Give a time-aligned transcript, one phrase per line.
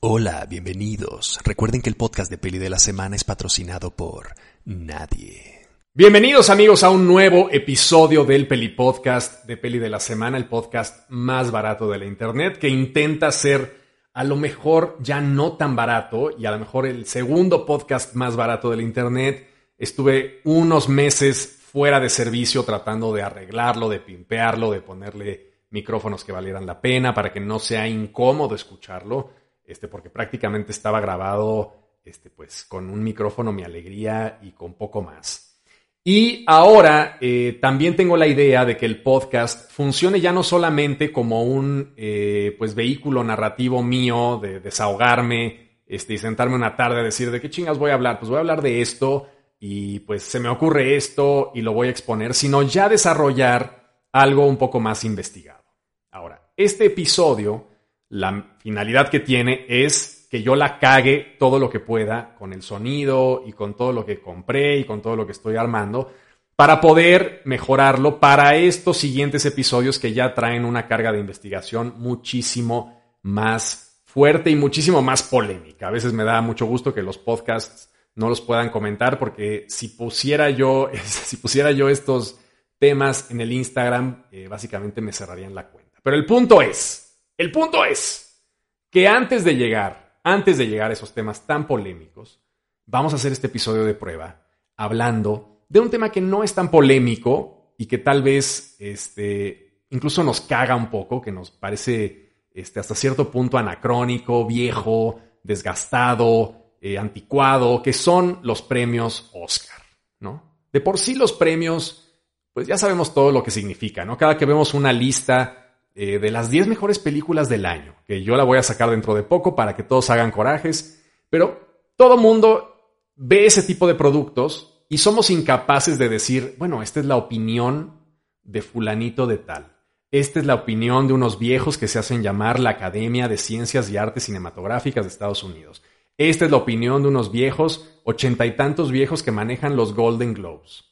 [0.00, 1.40] Hola, bienvenidos.
[1.44, 4.28] Recuerden que el podcast de Peli de la Semana es patrocinado por
[4.64, 5.66] nadie.
[5.92, 10.46] Bienvenidos amigos a un nuevo episodio del Peli Podcast de Peli de la Semana, el
[10.46, 13.76] podcast más barato de la Internet que intenta ser
[14.12, 18.36] a lo mejor ya no tan barato y a lo mejor el segundo podcast más
[18.36, 19.48] barato de la Internet.
[19.76, 26.30] Estuve unos meses fuera de servicio tratando de arreglarlo, de pimpearlo, de ponerle micrófonos que
[26.30, 29.37] valieran la pena para que no sea incómodo escucharlo
[29.68, 35.02] este, porque prácticamente estaba grabado este, pues, con un micrófono, mi alegría y con poco
[35.02, 35.60] más.
[36.02, 41.12] Y ahora eh, también tengo la idea de que el podcast funcione ya no solamente
[41.12, 47.04] como un eh, pues, vehículo narrativo mío de desahogarme este, y sentarme una tarde a
[47.04, 48.18] decir de qué chingas voy a hablar.
[48.18, 49.28] Pues voy a hablar de esto
[49.60, 54.46] y pues se me ocurre esto y lo voy a exponer, sino ya desarrollar algo
[54.46, 55.64] un poco más investigado.
[56.10, 57.66] Ahora, este episodio
[58.10, 62.62] la finalidad que tiene es que yo la cague todo lo que pueda con el
[62.62, 66.12] sonido y con todo lo que compré y con todo lo que estoy armando
[66.58, 73.00] para poder mejorarlo para estos siguientes episodios que ya traen una carga de investigación muchísimo
[73.22, 75.86] más fuerte y muchísimo más polémica.
[75.86, 79.86] A veces me da mucho gusto que los podcasts no los puedan comentar porque si
[79.88, 82.40] pusiera yo, si pusiera yo estos
[82.76, 86.00] temas en el Instagram, eh, básicamente me cerrarían la cuenta.
[86.02, 87.07] Pero el punto es,
[87.38, 88.44] el punto es
[88.90, 92.42] que antes de llegar, antes de llegar a esos temas tan polémicos,
[92.84, 94.44] vamos a hacer este episodio de prueba
[94.76, 100.24] hablando de un tema que no es tan polémico y que tal vez este, incluso
[100.24, 106.98] nos caga un poco, que nos parece este, hasta cierto punto anacrónico, viejo, desgastado, eh,
[106.98, 109.80] anticuado, que son los premios Oscar,
[110.20, 110.58] ¿no?
[110.72, 112.20] De por sí los premios,
[112.52, 114.16] pues ya sabemos todo lo que significa, ¿no?
[114.16, 115.67] Cada que vemos una lista
[116.00, 119.16] eh, de las 10 mejores películas del año, que yo la voy a sacar dentro
[119.16, 122.76] de poco para que todos hagan corajes, pero todo mundo
[123.16, 128.00] ve ese tipo de productos y somos incapaces de decir, bueno, esta es la opinión
[128.44, 129.76] de fulanito de tal.
[130.12, 133.90] Esta es la opinión de unos viejos que se hacen llamar la Academia de Ciencias
[133.90, 135.82] y Artes Cinematográficas de Estados Unidos.
[136.16, 140.32] Esta es la opinión de unos viejos, ochenta y tantos viejos que manejan los Golden
[140.32, 140.84] Globes.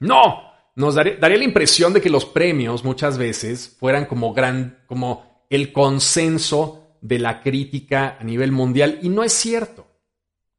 [0.00, 5.44] No, nos daría, la impresión de que los premios muchas veces fueran como gran, como
[5.50, 9.86] el consenso de la crítica a nivel mundial y no es cierto.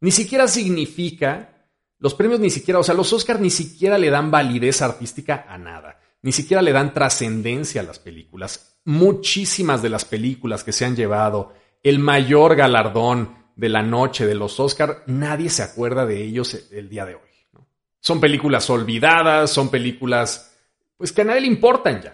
[0.01, 1.67] Ni siquiera significa,
[1.99, 5.57] los premios ni siquiera, o sea, los Oscars ni siquiera le dan validez artística a
[5.57, 8.79] nada, ni siquiera le dan trascendencia a las películas.
[8.85, 14.35] Muchísimas de las películas que se han llevado el mayor galardón de la noche de
[14.35, 17.32] los Oscars, nadie se acuerda de ellos el día de hoy.
[18.03, 20.53] Son películas olvidadas, son películas
[20.97, 22.13] pues que a nadie le importan ya.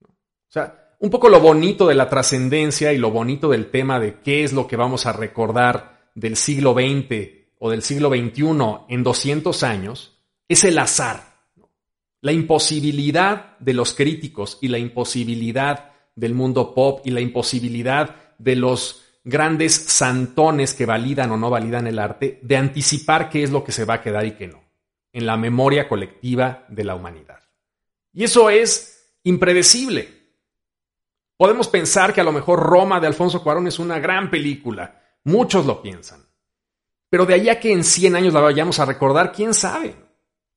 [0.00, 0.08] O
[0.52, 4.44] sea, un poco lo bonito de la trascendencia y lo bonito del tema de qué
[4.44, 8.44] es lo que vamos a recordar del siglo XX o del siglo XXI
[8.88, 10.16] en 200 años
[10.48, 11.24] es el azar.
[12.20, 18.54] La imposibilidad de los críticos y la imposibilidad del mundo pop y la imposibilidad de
[18.54, 23.64] los grandes santones que validan o no validan el arte de anticipar qué es lo
[23.64, 24.65] que se va a quedar y qué no
[25.16, 27.40] en la memoria colectiva de la humanidad.
[28.12, 30.10] Y eso es impredecible.
[31.38, 35.00] Podemos pensar que a lo mejor Roma de Alfonso Cuarón es una gran película.
[35.24, 36.20] Muchos lo piensan.
[37.08, 39.96] Pero de allá que en 100 años la vayamos a recordar, quién sabe.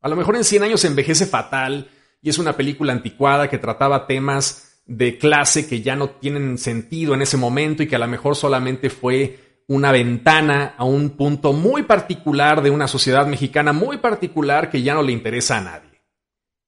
[0.01, 1.89] A lo mejor en 100 años envejece fatal
[2.21, 7.13] y es una película anticuada que trataba temas de clase que ya no tienen sentido
[7.13, 11.53] en ese momento y que a lo mejor solamente fue una ventana a un punto
[11.53, 16.03] muy particular de una sociedad mexicana muy particular que ya no le interesa a nadie.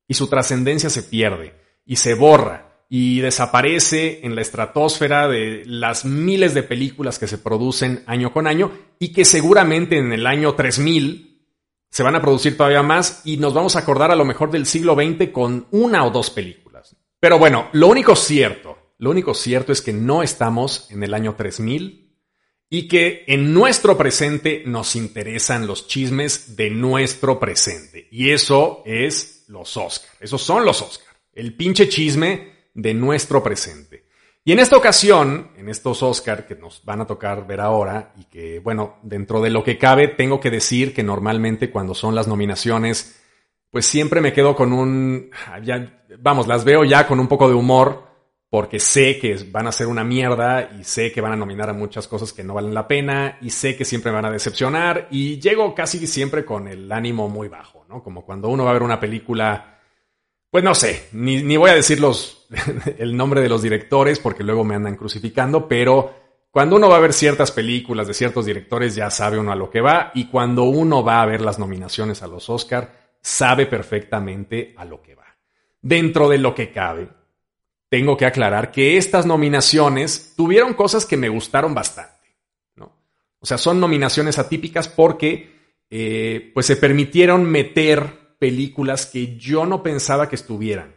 [0.07, 6.05] Y su trascendencia se pierde y se borra y desaparece en la estratosfera de las
[6.05, 10.53] miles de películas que se producen año con año y que seguramente en el año
[10.53, 11.43] 3000
[11.89, 14.67] se van a producir todavía más y nos vamos a acordar a lo mejor del
[14.67, 16.95] siglo XX con una o dos películas.
[17.19, 21.33] Pero bueno, lo único cierto, lo único cierto es que no estamos en el año
[21.33, 22.00] 3000
[22.73, 28.07] y que en nuestro presente nos interesan los chismes de nuestro presente.
[28.11, 30.09] Y eso es los Oscar.
[30.21, 31.13] Esos son los Oscar.
[31.33, 34.05] El pinche chisme de nuestro presente.
[34.45, 38.23] Y en esta ocasión, en estos Oscar que nos van a tocar ver ahora, y
[38.23, 42.29] que, bueno, dentro de lo que cabe, tengo que decir que normalmente cuando son las
[42.29, 43.21] nominaciones,
[43.69, 45.29] pues siempre me quedo con un,
[46.19, 48.10] vamos, las veo ya con un poco de humor,
[48.51, 51.73] porque sé que van a ser una mierda y sé que van a nominar a
[51.73, 55.39] muchas cosas que no valen la pena y sé que siempre van a decepcionar y
[55.39, 58.03] llego casi siempre con el ánimo muy bajo, ¿no?
[58.03, 59.79] Como cuando uno va a ver una película,
[60.49, 62.45] pues no sé, ni, voy a decir los,
[62.97, 66.13] el nombre de los directores porque luego me andan crucificando, pero
[66.51, 69.69] cuando uno va a ver ciertas películas de ciertos directores ya sabe uno a lo
[69.69, 74.73] que va y cuando uno va a ver las nominaciones a los Oscar sabe perfectamente
[74.75, 75.37] a lo que va.
[75.81, 77.20] Dentro de lo que cabe,
[77.91, 82.37] tengo que aclarar que estas nominaciones tuvieron cosas que me gustaron bastante.
[82.77, 82.97] ¿no?
[83.41, 89.83] O sea, son nominaciones atípicas porque eh, pues se permitieron meter películas que yo no
[89.83, 90.95] pensaba que estuvieran.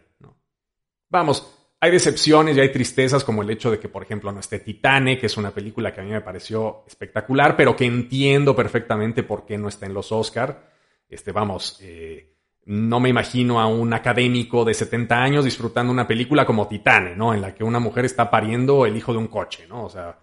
[1.10, 4.60] Vamos, hay decepciones y hay tristezas como el hecho de que, por ejemplo, no esté
[4.60, 9.24] Titane, que es una película que a mí me pareció espectacular, pero que entiendo perfectamente
[9.24, 10.70] por qué no está en los Oscar.
[11.08, 12.33] Este, vamos, eh,
[12.66, 17.34] no me imagino a un académico de 70 años disfrutando una película como Titane, ¿no?
[17.34, 19.84] En la que una mujer está pariendo el hijo de un coche, ¿no?
[19.84, 20.18] O sea,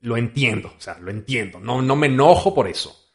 [0.00, 1.60] lo entiendo, o sea, lo entiendo.
[1.60, 3.12] No, no me enojo por eso.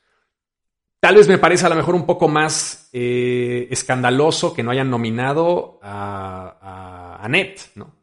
[1.00, 4.90] Tal vez me parece a lo mejor un poco más eh, escandaloso que no hayan
[4.90, 7.96] nominado a, a Annette, ¿no?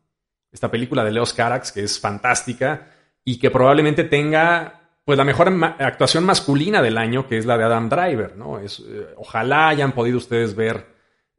[0.50, 2.90] Esta película de Leos Carax, que es fantástica
[3.22, 5.48] y que probablemente tenga pues la mejor
[5.78, 8.58] actuación masculina del año, que es la de Adam Driver, ¿no?
[8.58, 10.84] Es, eh, ojalá hayan podido ustedes ver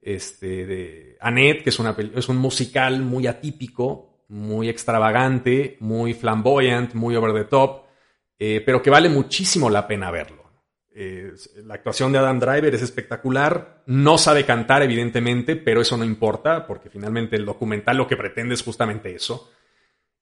[0.01, 6.93] este, de Annette, que es, una, es un musical muy atípico, muy extravagante, muy flamboyant,
[6.93, 7.83] muy over the top,
[8.39, 10.49] eh, pero que vale muchísimo la pena verlo.
[11.65, 16.65] la actuación de Adam Driver es espectacular, no sabe cantar evidentemente, pero eso no importa,
[16.65, 19.51] porque finalmente el documental lo que pretende es justamente eso.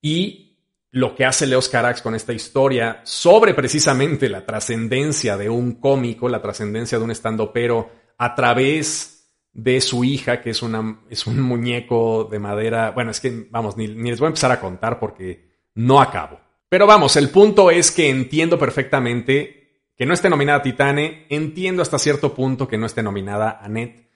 [0.01, 0.54] Y
[0.95, 6.29] lo que hace Leos Carax con esta historia sobre precisamente la trascendencia de un cómico,
[6.29, 11.41] la trascendencia de un estandopero a través de su hija, que es, una, es un
[11.41, 12.91] muñeco de madera.
[12.91, 16.39] Bueno, es que, vamos, ni, ni les voy a empezar a contar porque no acabo.
[16.69, 21.99] Pero vamos, el punto es que entiendo perfectamente que no esté nominada Titane, entiendo hasta
[21.99, 24.09] cierto punto que no esté nominada Annette,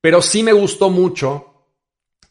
[0.00, 1.53] pero sí me gustó mucho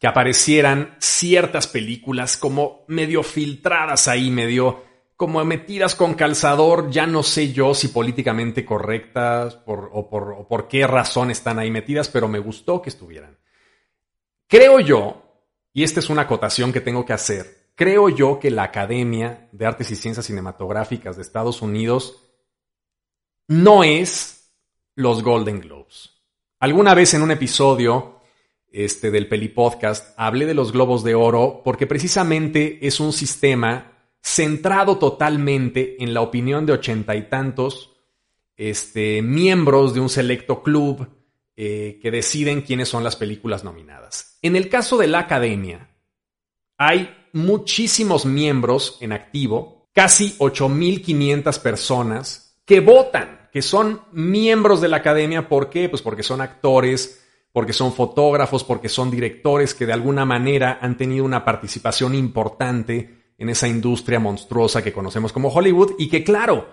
[0.04, 4.84] que aparecieran ciertas películas como medio filtradas ahí, medio
[5.16, 10.68] como metidas con calzador, ya no sé yo si políticamente correctas o, por, o por
[10.68, 13.38] qué razón están ahí metidas, pero me gustó que estuvieran.
[14.46, 15.24] Creo yo,
[15.72, 19.66] y esta es una acotación que tengo que hacer, creo yo que la Academia de
[19.66, 22.30] Artes y Ciencias Cinematográficas de Estados Unidos
[23.48, 24.54] no es
[24.96, 26.10] los Golden Globes.
[26.60, 28.13] Alguna vez en un episodio
[28.74, 33.94] este, del Peli Podcast, hablé de los globos de oro porque precisamente es un sistema
[34.22, 37.92] centrado totalmente en la opinión de ochenta y tantos
[38.58, 41.08] este, miembros de un selecto club
[41.56, 44.40] eh, que deciden quiénes son las películas nominadas.
[44.42, 45.90] En el caso de la academia,
[46.78, 54.98] hay muchísimos miembros en activo, casi 8.500 personas que votan, que son miembros de la
[54.98, 55.48] academia.
[55.48, 55.90] ¿Por qué?
[55.90, 57.23] Pues porque son actores,
[57.54, 63.34] porque son fotógrafos, porque son directores que de alguna manera han tenido una participación importante
[63.38, 66.68] en esa industria monstruosa que conocemos como Hollywood y que claro,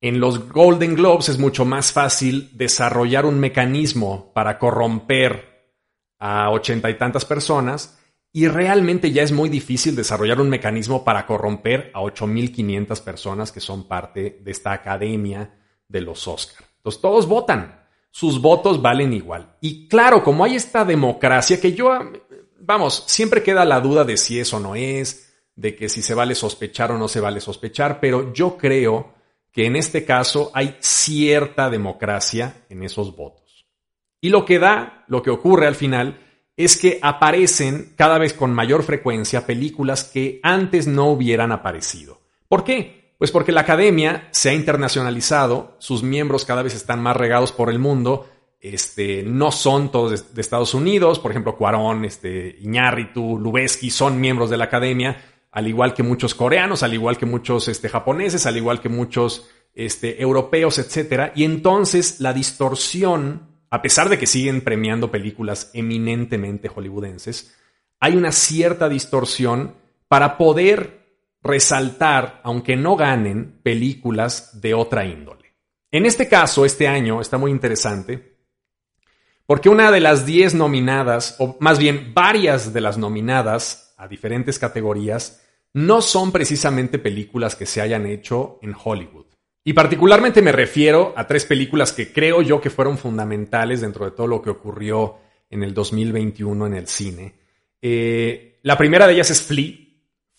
[0.00, 5.74] en los Golden Globes es mucho más fácil desarrollar un mecanismo para corromper
[6.18, 7.98] a ochenta y tantas personas
[8.32, 13.60] y realmente ya es muy difícil desarrollar un mecanismo para corromper a 8.500 personas que
[13.60, 15.58] son parte de esta academia
[15.88, 16.64] de los Oscar.
[16.76, 17.79] Entonces todos votan,
[18.10, 19.56] sus votos valen igual.
[19.60, 21.90] Y claro, como hay esta democracia que yo,
[22.58, 26.34] vamos, siempre queda la duda de si eso no es, de que si se vale
[26.34, 29.14] sospechar o no se vale sospechar, pero yo creo
[29.52, 33.66] que en este caso hay cierta democracia en esos votos.
[34.20, 36.20] Y lo que da, lo que ocurre al final,
[36.56, 42.20] es que aparecen cada vez con mayor frecuencia películas que antes no hubieran aparecido.
[42.48, 42.99] ¿Por qué?
[43.20, 47.68] Pues porque la academia se ha internacionalizado, sus miembros cada vez están más regados por
[47.68, 48.26] el mundo,
[48.62, 54.48] este, no son todos de, Estados Unidos, por ejemplo, Cuarón, este, Iñárritu, Lubeski son miembros
[54.48, 55.22] de la academia,
[55.52, 59.50] al igual que muchos coreanos, al igual que muchos este, japoneses, al igual que muchos
[59.74, 61.32] este, europeos, etc.
[61.34, 67.54] Y entonces la distorsión, a pesar de que siguen premiando películas eminentemente hollywoodenses,
[67.98, 69.74] hay una cierta distorsión
[70.08, 70.99] para poder
[71.42, 75.54] resaltar, aunque no ganen, películas de otra índole.
[75.90, 78.30] En este caso, este año está muy interesante
[79.50, 84.60] porque una de las 10 nominadas, o más bien varias de las nominadas a diferentes
[84.60, 85.42] categorías,
[85.72, 89.26] no son precisamente películas que se hayan hecho en Hollywood.
[89.64, 94.12] Y particularmente me refiero a tres películas que creo yo que fueron fundamentales dentro de
[94.12, 95.16] todo lo que ocurrió
[95.50, 97.34] en el 2021 en el cine.
[97.82, 99.89] Eh, la primera de ellas es Flea,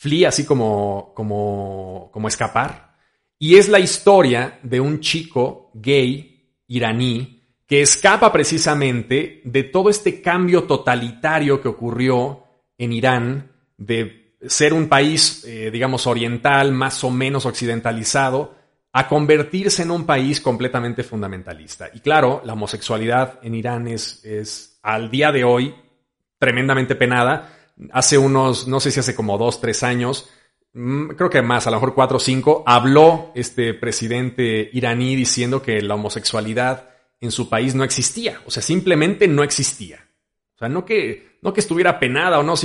[0.01, 2.97] Flee así como, como, como escapar.
[3.37, 10.19] Y es la historia de un chico gay iraní que escapa precisamente de todo este
[10.19, 12.45] cambio totalitario que ocurrió
[12.79, 18.55] en Irán de ser un país, eh, digamos, oriental, más o menos occidentalizado,
[18.93, 21.91] a convertirse en un país completamente fundamentalista.
[21.93, 25.75] Y claro, la homosexualidad en Irán es, es al día de hoy
[26.39, 27.60] tremendamente penada.
[27.91, 30.29] Hace unos, no sé si hace como dos, tres años,
[30.73, 35.61] mm, creo que más, a lo mejor cuatro o cinco, habló este presidente iraní diciendo
[35.61, 38.41] que la homosexualidad en su país no existía.
[38.45, 40.07] O sea, simplemente no existía.
[40.55, 42.55] O sea, no que, no que estuviera penada o no,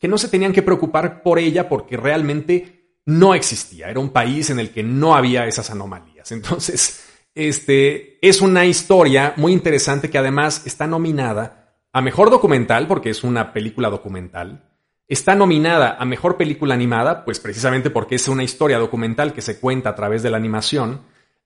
[0.00, 3.90] que no se tenían que preocupar por ella porque realmente no existía.
[3.90, 6.30] Era un país en el que no había esas anomalías.
[6.32, 7.04] Entonces,
[7.34, 11.61] este es una historia muy interesante que además está nominada
[11.92, 14.64] a mejor documental, porque es una película documental.
[15.08, 19.60] Está nominada a mejor película animada, pues precisamente porque es una historia documental que se
[19.60, 21.02] cuenta a través de la animación.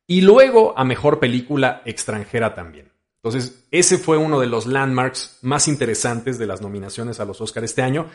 [0.07, 2.93] Y luego a mejor película extranjera también.
[3.17, 7.65] Entonces, ese fue uno de los landmarks más interesantes de las nominaciones a los Oscars
[7.65, 8.07] este año.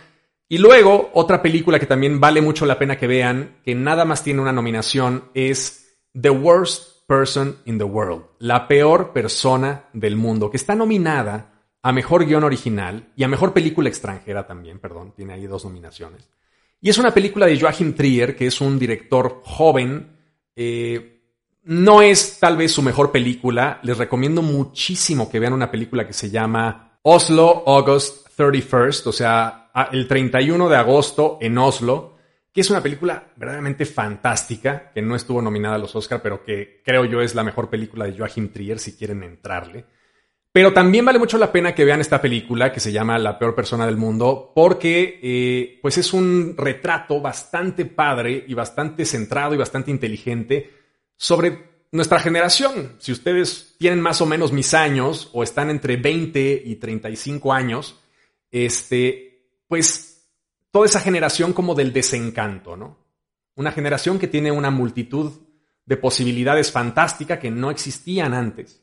[0.47, 4.23] Y luego, otra película que también vale mucho la pena que vean, que nada más
[4.23, 10.49] tiene una nominación, es The Worst Person in the World, la peor persona del mundo,
[10.49, 11.50] que está nominada
[11.83, 16.29] a Mejor Guión Original y a Mejor Película Extranjera también, perdón, tiene ahí dos nominaciones.
[16.79, 20.17] Y es una película de Joachim Trier, que es un director joven.
[20.55, 21.21] Eh,
[21.63, 23.79] no es tal vez su mejor película.
[23.83, 29.69] Les recomiendo muchísimo que vean una película que se llama Oslo August 31st, o sea,
[29.91, 32.17] el 31 de agosto en Oslo,
[32.51, 36.81] que es una película verdaderamente fantástica, que no estuvo nominada a los Oscar, pero que
[36.83, 39.85] creo yo es la mejor película de Joachim Trier si quieren entrarle.
[40.53, 43.55] Pero también vale mucho la pena que vean esta película que se llama La peor
[43.55, 49.57] persona del mundo, porque eh, pues es un retrato bastante padre y bastante centrado y
[49.57, 50.69] bastante inteligente
[51.15, 52.95] sobre nuestra generación.
[52.99, 58.01] Si ustedes tienen más o menos mis años o están entre 20 y 35 años,
[58.51, 60.27] este, pues
[60.69, 62.97] toda esa generación como del desencanto, ¿no?
[63.55, 65.31] Una generación que tiene una multitud
[65.85, 68.81] de posibilidades fantásticas que no existían antes.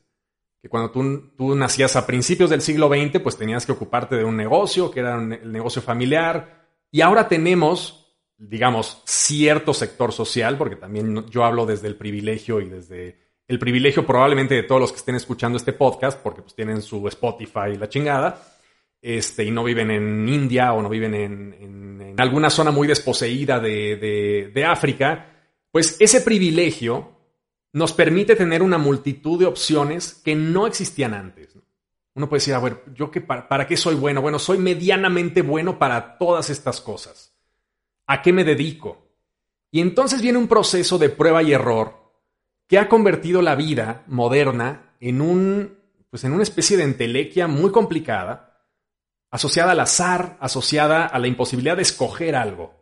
[0.61, 4.23] Que cuando tú, tú, nacías a principios del siglo XX, pues tenías que ocuparte de
[4.23, 6.67] un negocio, que era el negocio familiar.
[6.91, 12.69] Y ahora tenemos, digamos, cierto sector social, porque también yo hablo desde el privilegio y
[12.69, 16.81] desde el privilegio probablemente de todos los que estén escuchando este podcast, porque pues tienen
[16.81, 18.41] su Spotify la chingada
[19.01, 24.65] este, y no viven en India o no viven en, alguna zona muy desposeída de,
[24.67, 27.18] África, pues ese privilegio
[27.73, 31.55] nos permite tener una multitud de opciones que no existían antes.
[32.15, 34.21] Uno puede decir, a ver, ¿yo qué, para, qué soy bueno?
[34.21, 37.33] Bueno, soy medianamente bueno para todas estas cosas.
[38.07, 39.05] ¿A qué me dedico?
[39.71, 42.11] Y entonces viene un proceso de prueba y error
[42.67, 45.77] que ha convertido la vida moderna en, un,
[46.09, 48.49] pues en una especie de entelequia muy complicada
[49.31, 52.73] asociada al azar, asociada a la imposibilidad de escoger algo.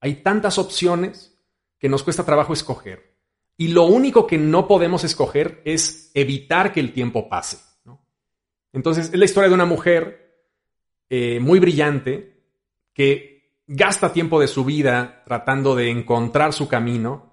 [0.00, 1.38] Hay tantas opciones
[1.78, 3.13] que nos cuesta trabajo escoger.
[3.56, 7.58] Y lo único que no podemos escoger es evitar que el tiempo pase.
[8.72, 10.24] Entonces, es la historia de una mujer
[11.08, 12.42] eh, muy brillante
[12.92, 17.32] que gasta tiempo de su vida tratando de encontrar su camino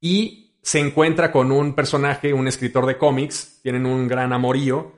[0.00, 4.92] y se encuentra con un personaje, un escritor de cómics, tienen un gran amorío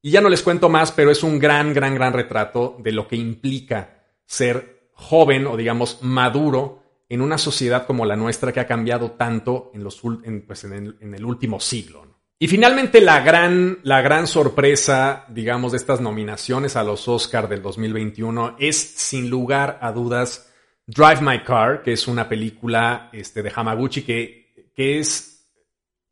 [0.00, 3.06] y ya no les cuento más, pero es un gran, gran, gran retrato de lo
[3.06, 6.79] que implica ser joven o digamos maduro
[7.10, 10.00] en una sociedad como la nuestra que ha cambiado tanto en, los,
[10.46, 12.06] pues, en, el, último siglo.
[12.38, 17.62] Y finalmente la gran, la gran sorpresa, digamos, de estas nominaciones a los Oscar del
[17.62, 20.52] 2021 es sin lugar a dudas
[20.86, 25.48] Drive My Car, que es una película este, de Hamaguchi que, que es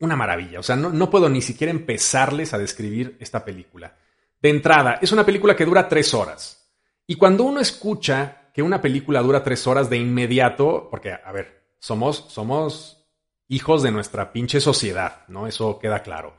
[0.00, 0.58] una maravilla.
[0.58, 3.96] O sea, no, puedo ni siquiera empezarles a describir esta película.
[4.42, 6.68] De entrada, es una película que dura tres horas.
[7.06, 11.62] Y cuando uno escucha que una película dura tres horas de inmediato, porque, a ver,
[11.78, 13.06] somos, somos
[13.46, 15.46] hijos de nuestra pinche sociedad, ¿no?
[15.46, 16.36] Eso queda claro.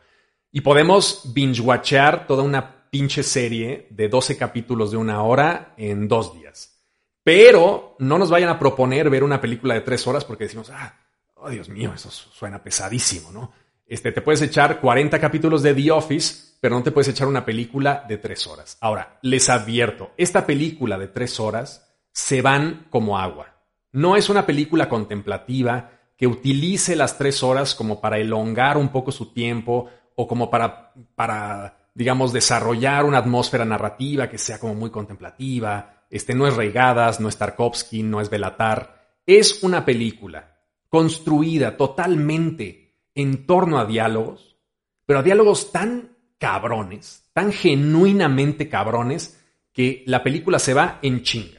[0.52, 6.34] Y podemos binge-watchear toda una pinche serie de 12 capítulos de una hora en dos
[6.34, 6.82] días.
[7.24, 11.00] Pero no nos vayan a proponer ver una película de tres horas porque decimos, ah,
[11.36, 13.54] oh Dios mío, eso suena pesadísimo, ¿no?
[13.88, 17.46] Este, te puedes echar 40 capítulos de The Office, pero no te puedes echar una
[17.46, 18.78] película de tres horas.
[18.82, 21.86] Ahora, les advierto, esta película de tres horas
[22.20, 23.56] se van como agua.
[23.94, 29.12] No es una película contemplativa que utilice las tres horas como para elongar un poco
[29.12, 34.90] su tiempo o como para, para digamos, desarrollar una atmósfera narrativa que sea como muy
[34.90, 36.04] contemplativa.
[36.10, 39.16] Este no es Reigadas, no es Tarkovsky, no es Belatar.
[39.26, 40.58] Es una película
[40.90, 44.58] construida totalmente en torno a diálogos,
[45.06, 51.59] pero a diálogos tan cabrones, tan genuinamente cabrones, que la película se va en chinga.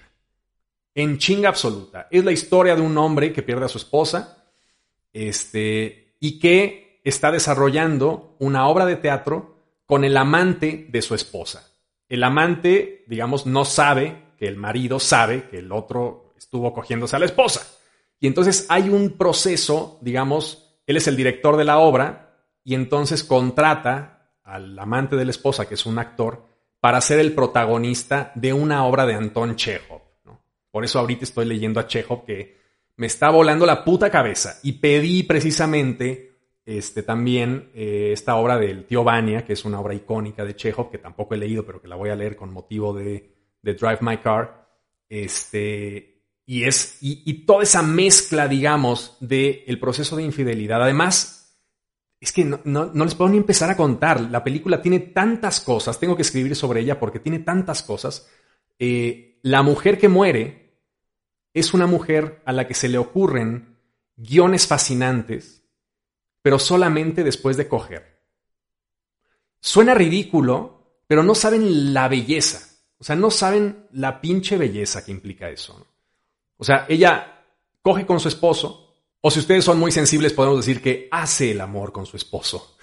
[0.94, 2.08] En chinga absoluta.
[2.10, 4.44] Es la historia de un hombre que pierde a su esposa
[5.12, 9.56] este, y que está desarrollando una obra de teatro
[9.86, 11.72] con el amante de su esposa.
[12.08, 17.18] El amante, digamos, no sabe que el marido sabe que el otro estuvo cogiéndose a
[17.18, 17.66] la esposa.
[18.18, 23.24] Y entonces hay un proceso, digamos, él es el director de la obra y entonces
[23.24, 26.46] contrata al amante de la esposa, que es un actor,
[26.80, 30.09] para ser el protagonista de una obra de Anton Chekhov.
[30.70, 32.56] Por eso ahorita estoy leyendo a Chekhov que
[32.96, 36.30] me está volando la puta cabeza y pedí precisamente
[36.66, 40.90] este, también eh, esta obra del tío Vania, que es una obra icónica de Chekhov,
[40.90, 44.18] que tampoco he leído, pero que la voy a leer con motivo de, Drive My
[44.18, 44.68] Car.
[45.08, 50.82] Este, y, es, y, toda esa mezcla, digamos, del el proceso de infidelidad.
[50.82, 51.58] Además,
[52.20, 54.20] es que no, no, les puedo ni empezar a contar.
[54.20, 58.28] La película tiene tantas cosas, tengo que escribir sobre ella porque tiene tantas cosas.
[58.78, 60.59] Eh, la mujer que muere
[61.52, 63.78] es una mujer a la que se le ocurren
[64.16, 65.64] guiones fascinantes,
[66.42, 68.20] pero solamente después de coger.
[69.60, 72.66] Suena ridículo, pero no saben la belleza.
[72.98, 75.86] O sea, no saben la pinche belleza que implica eso.
[76.56, 77.44] O sea, ella
[77.82, 81.60] coge con su esposo, o si ustedes son muy sensibles, podemos decir que hace el
[81.60, 82.76] amor con su esposo.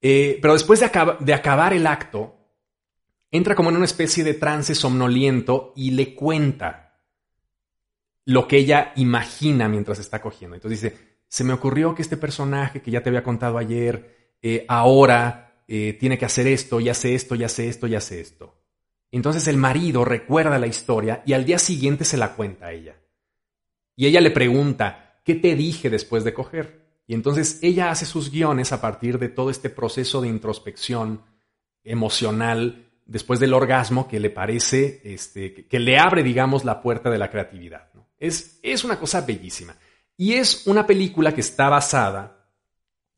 [0.00, 2.36] Eh, pero después de, de acabar el acto,
[3.30, 6.83] entra como en una especie de trance somnoliento y le cuenta
[8.24, 10.56] lo que ella imagina mientras está cogiendo.
[10.56, 14.64] Entonces dice, se me ocurrió que este personaje que ya te había contado ayer, eh,
[14.68, 18.54] ahora eh, tiene que hacer esto, y hace esto, y hace esto, y hace esto.
[19.10, 22.96] Entonces el marido recuerda la historia y al día siguiente se la cuenta a ella.
[23.94, 26.84] Y ella le pregunta, ¿qué te dije después de coger?
[27.06, 31.22] Y entonces ella hace sus guiones a partir de todo este proceso de introspección
[31.84, 37.18] emocional después del orgasmo que le parece, este, que, le abre, digamos, la puerta de
[37.18, 37.90] la creatividad.
[38.26, 39.76] Es, es una cosa bellísima.
[40.16, 42.48] Y es una película que está basada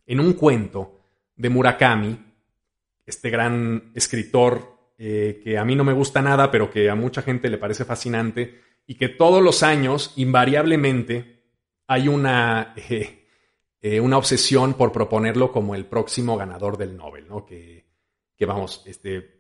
[0.06, 1.00] en un cuento
[1.36, 2.18] de Murakami,
[3.04, 7.22] este gran escritor eh, que a mí no me gusta nada, pero que a mucha
[7.22, 11.42] gente le parece fascinante, y que todos los años, invariablemente,
[11.86, 13.26] hay una, eh,
[13.82, 17.44] eh, una obsesión por proponerlo como el próximo ganador del Nobel, ¿no?
[17.44, 17.84] Que,
[18.36, 19.38] que vamos, este,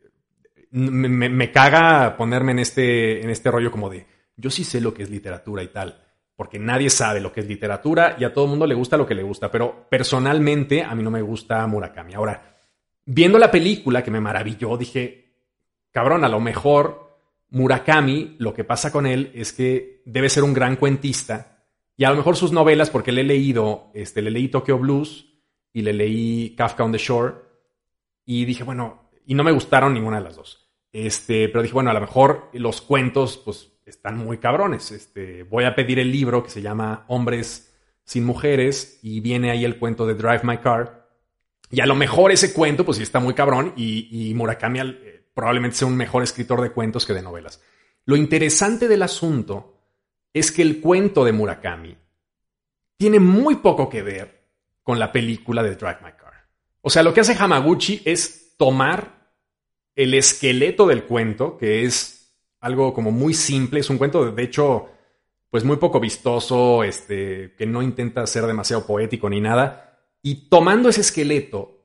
[0.70, 5.02] me, caga ponerme en este, en este rollo como de, yo sí sé lo que
[5.02, 6.02] es literatura y tal,
[6.36, 9.06] porque nadie sabe lo que es literatura y a todo el mundo le gusta lo
[9.06, 12.14] que le gusta, pero personalmente a mí no me gusta Murakami.
[12.14, 12.56] Ahora,
[13.04, 15.34] viendo la película que me maravilló, dije,
[15.90, 17.18] cabrón, a lo mejor
[17.50, 21.64] Murakami, lo que pasa con él es que debe ser un gran cuentista
[21.96, 25.32] y a lo mejor sus novelas, porque le he leído, este, le leí Tokyo Blues
[25.72, 27.34] y le leí Kafka on the Shore
[28.26, 30.70] y dije, bueno, y no me gustaron ninguna de las dos.
[30.92, 34.90] Este, pero dije, bueno, a lo mejor los cuentos pues están muy cabrones.
[34.90, 37.72] Este, voy a pedir el libro que se llama Hombres
[38.04, 41.08] sin mujeres y viene ahí el cuento de Drive My Car.
[41.70, 45.76] Y a lo mejor ese cuento pues sí está muy cabrón y, Murakami eh, probablemente
[45.76, 47.60] sea un mejor escritor de cuentos que de novelas.
[48.04, 49.80] Lo interesante del asunto
[50.32, 51.96] es que el cuento de Murakami
[52.96, 54.46] tiene muy poco que ver
[54.82, 56.48] con la película de Drive My Car.
[56.80, 59.32] O sea, lo que hace Hamaguchi es tomar
[59.96, 62.15] el esqueleto del cuento, que es
[62.60, 64.88] algo como muy simple, es un cuento de hecho
[65.50, 70.88] pues muy poco vistoso, este, que no intenta ser demasiado poético ni nada, y tomando
[70.88, 71.76] ese esqueleto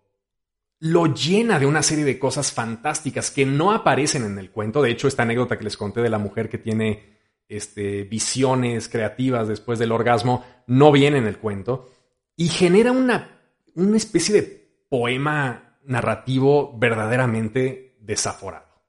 [0.79, 4.81] lo llena de una serie de cosas fantásticas que no aparecen en el cuento.
[4.81, 9.47] De hecho, esta anécdota que les conté de la mujer que tiene este, visiones creativas
[9.47, 11.91] después del orgasmo no viene en el cuento
[12.35, 13.41] y genera una,
[13.75, 18.81] una especie de poema narrativo verdaderamente desaforado.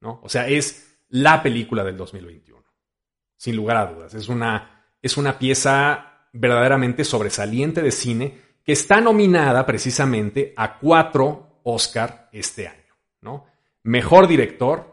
[0.00, 0.20] ¿no?
[0.22, 2.60] O sea, es la película del 2021,
[3.36, 4.14] sin lugar a dudas.
[4.14, 11.60] Es una, es una pieza verdaderamente sobresaliente de cine que está nominada precisamente a cuatro
[11.62, 12.96] Oscar este año.
[13.20, 13.46] ¿no?
[13.84, 14.92] Mejor director,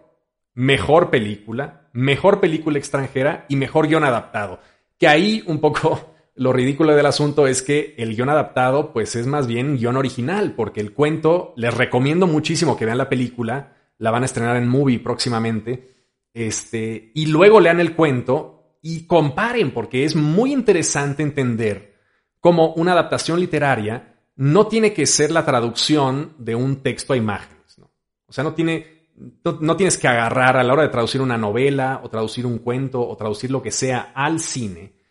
[0.54, 4.60] mejor película, mejor película extranjera y mejor guion adaptado.
[5.00, 9.26] Que ahí un poco lo ridículo del asunto es que el guion adaptado, pues es
[9.26, 14.12] más bien guion original, porque el cuento, les recomiendo muchísimo que vean la película, la
[14.12, 15.92] van a estrenar en movie próximamente,
[16.34, 21.96] este, y luego lean el cuento y comparen, porque es muy interesante entender
[22.39, 27.78] cómo una adaptación literaria no tiene que ser la traducción de un texto a imágenes.
[27.78, 27.91] ¿no?
[28.26, 29.10] O sea, no tiene,
[29.44, 33.08] no, tienes que agarrar a la hora de traducir una novela o traducir un cuento
[33.08, 35.02] o traducir lo que sea al cine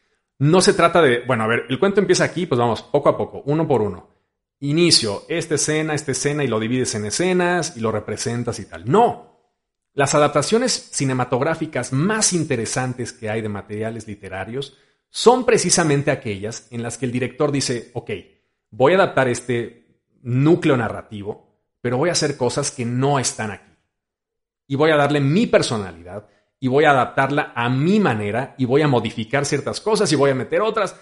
[0.40, 3.16] no se trata de, bueno, a ver, el cuento empieza aquí, pues vamos, poco a
[3.16, 4.08] poco, uno por uno.
[4.60, 8.90] Inicio, esta escena, esta escena, y lo divides en escenas y lo representas y tal.
[8.90, 9.29] No.
[9.92, 14.76] Las adaptaciones cinematográficas más interesantes que hay de materiales literarios
[15.08, 18.10] son precisamente aquellas en las que el director dice, ok,
[18.70, 21.50] voy a adaptar este núcleo narrativo,
[21.80, 23.72] pero voy a hacer cosas que no están aquí.
[24.68, 26.28] Y voy a darle mi personalidad
[26.60, 30.30] y voy a adaptarla a mi manera y voy a modificar ciertas cosas y voy
[30.30, 30.94] a meter otras.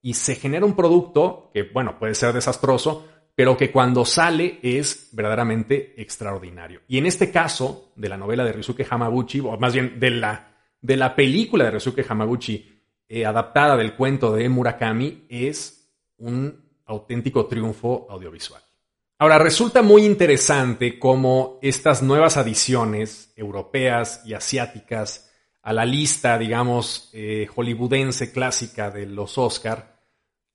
[0.00, 5.08] Y se genera un producto que, bueno, puede ser desastroso, pero que cuando sale es
[5.12, 6.82] verdaderamente extraordinario.
[6.88, 10.54] Y en este caso de la novela de Ryusuke Hamaguchi, o más bien de la,
[10.80, 12.68] de la película de Ryusuke Hamaguchi
[13.08, 18.62] eh, adaptada del cuento de Murakami, es un auténtico triunfo audiovisual.
[19.18, 25.30] Ahora, resulta muy interesante cómo estas nuevas adiciones europeas y asiáticas
[25.62, 29.91] a la lista, digamos, eh, hollywoodense clásica de los Oscar,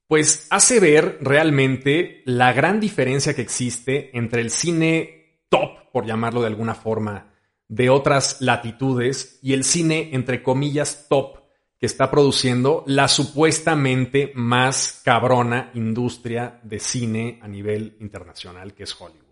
[0.08, 6.42] pues hace ver realmente la gran diferencia que existe entre el cine top, por llamarlo
[6.42, 7.34] de alguna forma,
[7.68, 11.40] de otras latitudes y el cine, entre comillas, top
[11.78, 19.00] que está produciendo la supuestamente más cabrona industria de cine a nivel internacional, que es
[19.00, 19.28] Hollywood.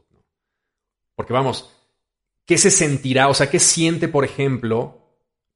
[1.15, 1.71] Porque vamos,
[2.45, 3.29] ¿qué se sentirá?
[3.29, 5.01] O sea, ¿qué siente, por ejemplo,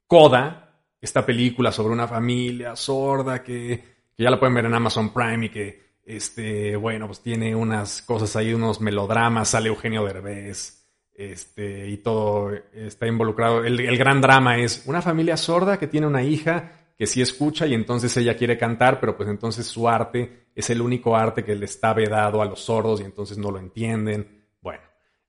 [0.07, 5.13] Coda, esta película sobre una familia sorda que, que ya la pueden ver en Amazon
[5.13, 10.85] Prime y que, este, bueno, pues tiene unas cosas ahí, unos melodramas, sale Eugenio Derbez,
[11.13, 13.63] este, y todo está involucrado.
[13.63, 17.65] El, el, gran drama es una familia sorda que tiene una hija que sí escucha
[17.65, 21.55] y entonces ella quiere cantar, pero pues entonces su arte es el único arte que
[21.55, 24.47] le está vedado a los sordos y entonces no lo entienden.
[24.61, 24.83] Bueno,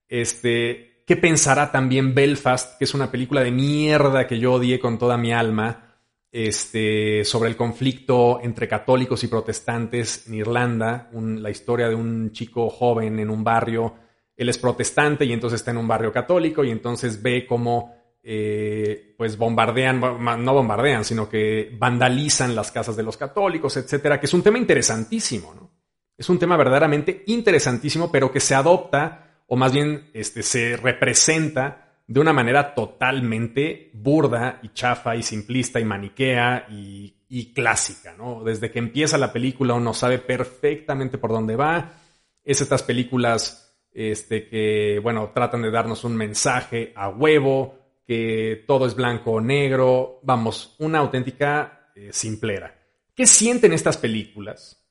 [0.08, 4.98] este, ¿qué pensará también Belfast, que es una película de mierda que yo odié con
[4.98, 5.89] toda mi alma,
[6.32, 12.70] este, sobre el conflicto entre católicos y protestantes en Irlanda, la historia de un chico
[12.70, 13.94] joven en un barrio,
[14.36, 19.14] él es protestante y entonces está en un barrio católico y entonces ve cómo eh,
[19.16, 24.34] pues bombardean, no bombardean, sino que vandalizan las casas de los católicos, etcétera, que es
[24.34, 25.70] un tema interesantísimo, ¿no?
[26.16, 31.89] Es un tema verdaderamente interesantísimo, pero que se adopta, o más bien este, se representa
[32.10, 38.42] de una manera totalmente burda y chafa y simplista y maniquea y, clásica, ¿no?
[38.42, 41.92] Desde que empieza la película uno sabe perfectamente por dónde va.
[42.42, 48.86] Es estas películas este, que, bueno, tratan de darnos un mensaje a huevo, que todo
[48.86, 52.76] es blanco o negro, vamos, una auténtica eh, simplera.
[53.14, 54.84] ¿Qué sienten estas películas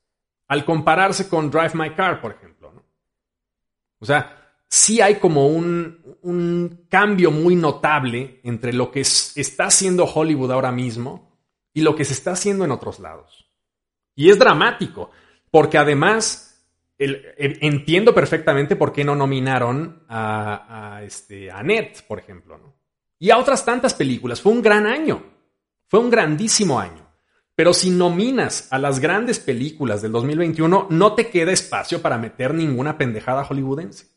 [0.48, 2.72] al compararse con Drive My Car, por ejemplo?
[4.00, 4.39] O sea,
[4.70, 10.72] sí hay como un, un cambio muy notable entre lo que está haciendo Hollywood ahora
[10.72, 11.38] mismo
[11.74, 13.50] y lo que se está haciendo en otros lados.
[14.16, 15.12] Y es dramático,
[15.52, 16.46] porque además
[16.98, 21.64] entiendo perfectamente por qué no nominaron a, este, a
[22.08, 22.58] por ejemplo.
[22.58, 22.80] ¿no?
[23.20, 24.42] y a otras tantas películas.
[24.42, 25.22] Fue un gran año.
[25.88, 27.06] Fue un grandísimo año.
[27.54, 32.54] Pero si nominas a las grandes películas del 2021, no te queda espacio para meter
[32.54, 34.08] ninguna pendejada hollywoodense.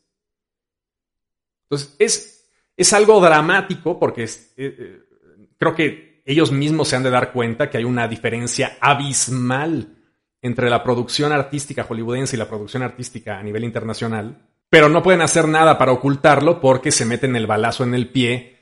[1.73, 5.01] Entonces, es, es algo dramático porque eh, eh,
[5.57, 9.97] creo que ellos mismos se han de dar cuenta que hay una diferencia abismal
[10.43, 15.23] entre la producción artística hollywoodense y la producción artística a nivel internacional, pero no pueden
[15.23, 18.59] hacer nada para ocultarlo porque se meten el balazo en el pie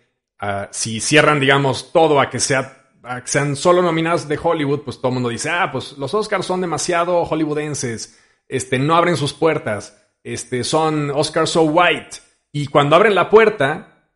[0.70, 2.90] si cierran, digamos, todo a que, sea,
[3.24, 6.60] sean solo nominados de Hollywood, pues todo el mundo dice, ah, pues los Oscars son
[6.60, 8.18] demasiado hollywoodenses,
[8.48, 12.29] este, no abren sus puertas, este, son Oscars so white.
[12.52, 14.08] Y cuando abren la puerta,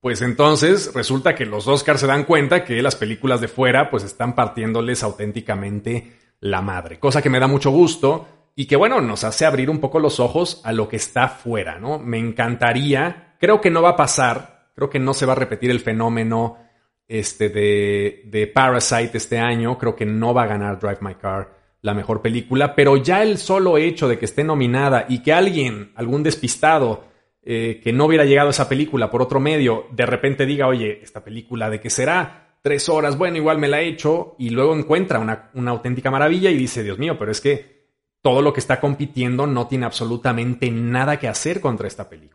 [0.00, 4.04] pues entonces resulta que los Oscars se dan cuenta que las películas de fuera pues
[4.04, 6.98] están partiéndoles auténticamente la madre.
[6.98, 10.20] Cosa que me da mucho gusto y que bueno, nos hace abrir un poco los
[10.20, 11.98] ojos a lo que está fuera, ¿no?
[11.98, 15.70] Me encantaría, creo que no va a pasar, Creo que no se va a repetir
[15.70, 16.58] el fenómeno
[17.06, 19.78] este, de, de Parasite este año.
[19.78, 23.36] Creo que no va a ganar Drive My Car la mejor película, pero ya el
[23.36, 27.04] solo hecho de que esté nominada y que alguien, algún despistado,
[27.44, 31.22] eh, que no hubiera llegado esa película por otro medio, de repente diga, oye, esta
[31.22, 35.18] película de qué será, tres horas, bueno, igual me la he hecho, y luego encuentra
[35.18, 37.74] una, una auténtica maravilla y dice, Dios mío, pero es que
[38.22, 42.34] todo lo que está compitiendo no tiene absolutamente nada que hacer contra esta película.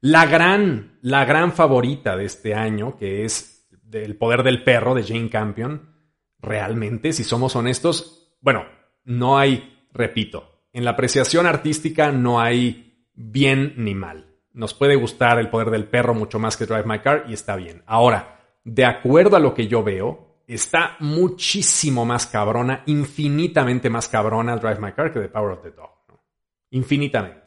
[0.00, 5.02] La gran, la gran favorita de este año, que es El poder del perro de
[5.02, 5.94] Jane Campion,
[6.38, 8.64] realmente, si somos honestos, bueno,
[9.04, 12.85] no hay, repito, en la apreciación artística no hay
[13.16, 14.26] bien ni mal.
[14.52, 17.56] Nos puede gustar el poder del perro mucho más que Drive My Car y está
[17.56, 17.82] bien.
[17.86, 24.56] Ahora, de acuerdo a lo que yo veo, está muchísimo más cabrona, infinitamente más cabrona
[24.56, 25.90] Drive My Car que The Power of the Dog.
[26.70, 27.46] Infinitamente.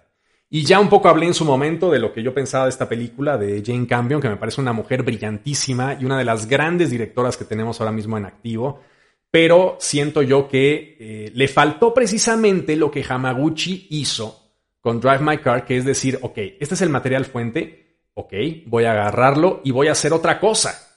[0.52, 2.90] Y ya un poco hablé en su momento de lo que yo pensaba de esta
[2.90, 6.90] película de Jane Campion, que me parece una mujer brillantísima y una de las grandes
[6.90, 8.82] directoras que tenemos ahora mismo en activo.
[9.30, 14.39] Pero siento yo que eh, le faltó precisamente lo que Hamaguchi hizo
[14.82, 18.34] con Drive My Car, que es decir, ok, este es el material fuente, ok,
[18.66, 20.88] voy a agarrarlo y voy a hacer otra cosa.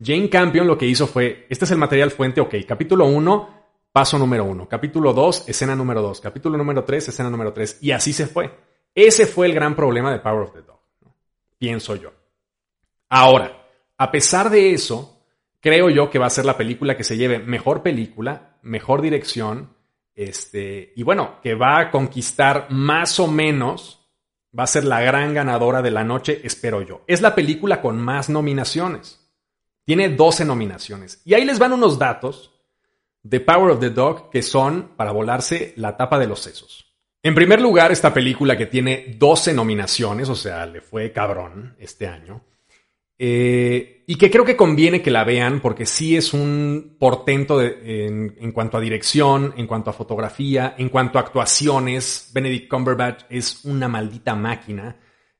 [0.00, 4.18] Jane Campion lo que hizo fue, este es el material fuente, ok, capítulo 1, paso
[4.18, 8.12] número 1, capítulo 2, escena número 2, capítulo número 3, escena número 3, y así
[8.12, 8.50] se fue.
[8.94, 10.80] Ese fue el gran problema de Power of the Dog,
[11.58, 12.12] pienso yo.
[13.08, 15.20] Ahora, a pesar de eso,
[15.60, 19.73] creo yo que va a ser la película que se lleve mejor película, mejor dirección,
[20.14, 24.06] este, y bueno, que va a conquistar más o menos,
[24.56, 27.02] va a ser la gran ganadora de la noche, espero yo.
[27.06, 29.20] Es la película con más nominaciones.
[29.84, 31.20] Tiene 12 nominaciones.
[31.24, 32.52] Y ahí les van unos datos
[33.22, 36.94] de Power of the Dog que son para volarse la tapa de los sesos.
[37.22, 42.06] En primer lugar, esta película que tiene 12 nominaciones, o sea, le fue cabrón este
[42.06, 42.44] año,
[43.18, 48.36] eh, y que creo que conviene que la vean porque sí es un portento en,
[48.38, 52.30] en, cuanto a dirección, en cuanto a fotografía, en cuanto a actuaciones.
[52.34, 54.96] Benedict Cumberbatch es una maldita máquina.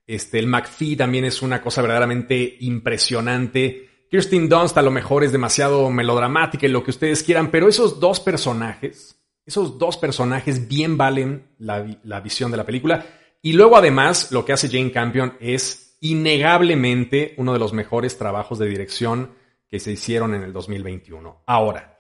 [0.06, 4.06] Este, el McPhee también es una cosa verdaderamente impresionante.
[4.10, 8.00] Kirsten Dunst a lo mejor es demasiado melodramática y lo que ustedes quieran, pero esos
[8.00, 13.04] dos personajes, esos dos personajes bien valen la, la visión de la película.
[13.42, 18.58] Y luego además lo que hace Jane Campion es innegablemente uno de los mejores trabajos
[18.58, 19.30] de dirección
[19.70, 21.44] que se hicieron en el 2021.
[21.46, 21.98] Ahora,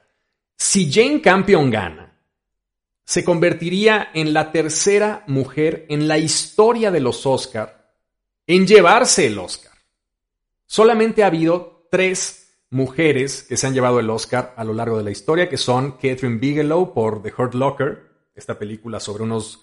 [0.58, 2.20] si Jane Campion gana,
[3.02, 7.94] se convertiría en la tercera mujer en la historia de los Oscar
[8.46, 9.72] en llevarse el Oscar.
[10.66, 15.04] Solamente ha habido tres mujeres que se han llevado el Oscar a lo largo de
[15.04, 18.02] la historia, que son Catherine Bigelow por The Hurt Locker,
[18.34, 19.62] esta película sobre unos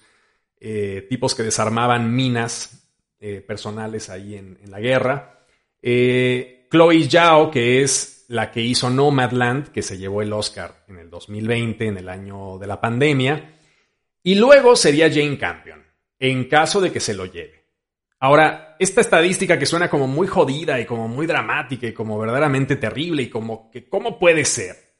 [0.58, 2.81] eh, tipos que desarmaban minas
[3.24, 5.44] eh, personales ahí en, la guerra.
[5.80, 10.98] Eh, Chloe Zhao, que es la que hizo Nomadland, que se llevó el Oscar en
[10.98, 13.58] el 2020, en el año de la pandemia.
[14.24, 15.84] Y luego sería Jane Campion,
[16.18, 17.62] en caso de que se lo lleve.
[18.18, 22.74] Ahora, esta estadística que suena como muy jodida y como muy dramática y como verdaderamente
[22.74, 24.94] terrible y como que cómo puede ser,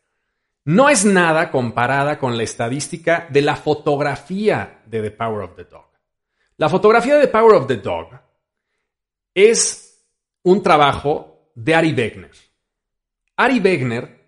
[0.64, 5.64] no es nada comparada con la estadística de la fotografía de The Power of the
[5.64, 5.91] Dog.
[6.56, 8.08] La fotografía de Power of the Dog
[9.34, 10.04] es
[10.42, 12.30] un trabajo de Ari Wegner.
[13.36, 14.20] Ari Wegner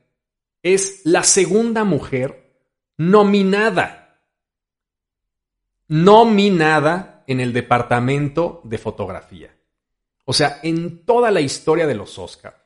[0.62, 2.58] es la segunda mujer
[2.96, 4.20] nominada.
[5.88, 9.54] Nominada en el departamento de fotografía.
[10.24, 12.64] O sea, en toda la historia de los Oscar,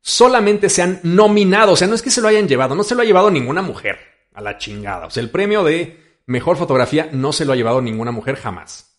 [0.00, 2.94] solamente se han nominado, o sea, no es que se lo hayan llevado, no se
[2.94, 3.98] lo ha llevado ninguna mujer
[4.32, 5.06] a la chingada.
[5.06, 8.98] O sea, el premio de mejor fotografía no se lo ha llevado ninguna mujer jamás.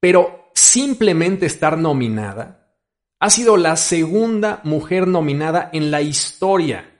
[0.00, 2.76] Pero simplemente estar nominada
[3.18, 6.90] ha sido la segunda mujer nominada en la historia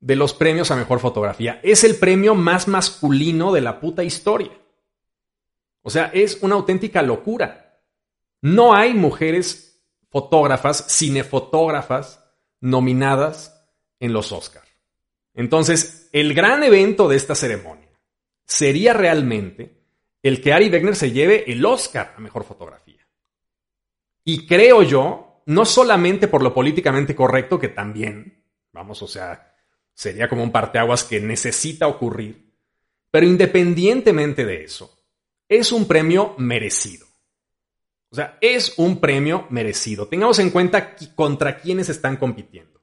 [0.00, 1.60] de los premios a mejor fotografía.
[1.62, 4.52] Es el premio más masculino de la puta historia.
[5.82, 7.80] O sea, es una auténtica locura.
[8.40, 12.24] No hay mujeres fotógrafas, cinefotógrafas
[12.60, 13.66] nominadas
[14.00, 14.68] en los Oscars.
[15.34, 17.77] Entonces, el gran evento de esta ceremonia
[18.48, 19.76] sería realmente
[20.22, 23.06] el que Ari Wegner se lleve el Oscar a mejor fotografía.
[24.24, 29.54] Y creo yo, no solamente por lo políticamente correcto, que también, vamos, o sea,
[29.92, 32.52] sería como un parteaguas que necesita ocurrir,
[33.10, 34.98] pero independientemente de eso,
[35.48, 37.06] es un premio merecido.
[38.10, 40.08] O sea, es un premio merecido.
[40.08, 42.80] Tengamos en cuenta contra quiénes están compitiendo.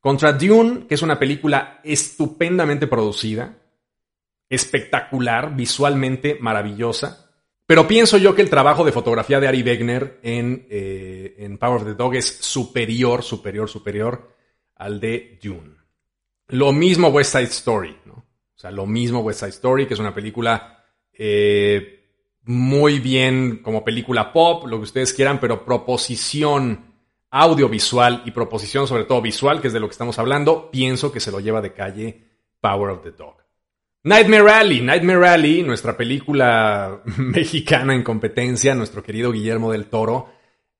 [0.00, 3.57] Contra Dune, que es una película estupendamente producida,
[4.48, 7.30] espectacular, visualmente maravillosa.
[7.66, 11.82] Pero pienso yo que el trabajo de fotografía de Ari Wegner en, eh, en Power
[11.82, 14.34] of the Dog es superior, superior, superior
[14.76, 15.76] al de Dune.
[16.48, 18.14] Lo mismo West Side Story, ¿no?
[18.14, 20.82] O sea, lo mismo West Side Story, que es una película
[21.12, 21.98] eh,
[22.44, 26.94] muy bien como película pop, lo que ustedes quieran, pero proposición
[27.30, 31.20] audiovisual y proposición sobre todo visual, que es de lo que estamos hablando, pienso que
[31.20, 32.24] se lo lleva de calle
[32.60, 33.36] Power of the Dog.
[34.08, 40.30] Nightmare Rally, Nightmare Rally, nuestra película mexicana en competencia, nuestro querido Guillermo del Toro,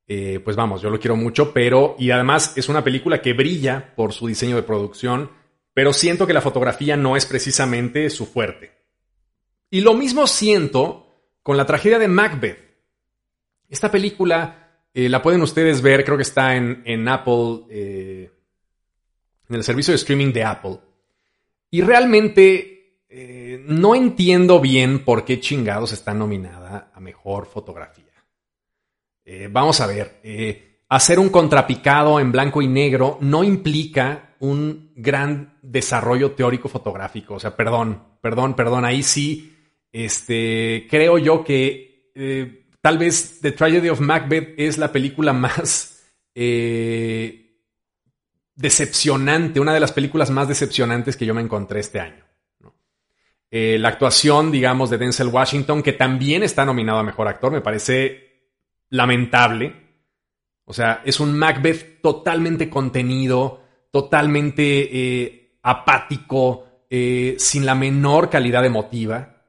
[0.07, 3.93] eh, pues vamos, yo lo quiero mucho, pero y además es una película que brilla
[3.95, 5.31] por su diseño de producción,
[5.75, 8.73] pero siento que la fotografía no es precisamente su fuerte.
[9.69, 11.07] Y lo mismo siento
[11.43, 12.59] con la tragedia de Macbeth.
[13.69, 18.31] Esta película eh, la pueden ustedes ver, creo que está en, Apple, eh,
[19.51, 20.79] en el servicio de streaming de Apple.
[21.71, 22.78] Y realmente
[23.69, 28.05] no entiendo bien por qué chingados está nominada a mejor fotografía.
[29.27, 34.93] Eh, vamos a ver, eh, hacer un contrapicado en blanco y negro no implica un
[34.97, 37.35] gran desarrollo teórico fotográfico.
[37.35, 39.55] O sea, perdón, perdón, perdón, ahí sí,
[39.93, 45.95] este, creo yo que eh, tal vez The Tragedy of Macbeth es la película más
[48.55, 52.28] decepcionante, una de las películas más decepcionantes que yo me encontré este año.
[53.51, 58.29] La actuación, digamos, de Denzel Washington, que también está nominado a Mejor Actor, me parece
[58.91, 59.75] lamentable.
[60.65, 68.65] O sea, es un Macbeth totalmente contenido, totalmente eh, apático, eh, sin la menor calidad
[68.65, 69.43] emotiva.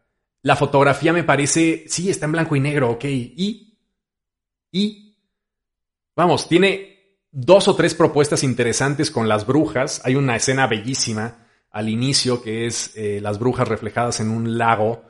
[0.44, 3.04] La fotografía me parece, sí, está en blanco y negro, ok.
[3.06, 3.78] Y,
[4.72, 5.18] y,
[6.16, 10.02] vamos, tiene dos o tres propuestas interesantes con las brujas.
[10.06, 11.49] Hay una escena bellísima
[11.80, 15.04] al inicio que es eh, las brujas reflejadas en un lago,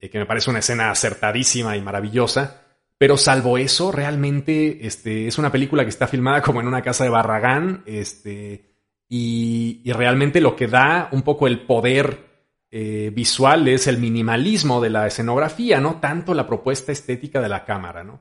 [0.00, 2.62] que me parece una escena acertadísima y maravillosa.
[2.98, 7.04] Pero salvo eso, realmente este, es una película que está filmada como en una casa
[7.04, 7.82] de Barragán.
[7.86, 8.76] Este,
[9.08, 12.24] y, realmente lo que da un poco el poder
[12.70, 17.64] eh, visual es el minimalismo de la escenografía, no tanto la propuesta estética de la
[17.64, 18.20] cámara, ¿no?